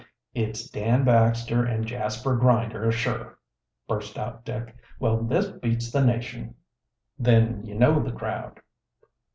[0.33, 3.37] "It's Dan Baxter and Jasper Grinder sure!"
[3.87, 4.75] burst out Dick.
[4.99, 6.55] "Well, this beats the nation."
[7.19, 8.61] "Then you know the crowd?"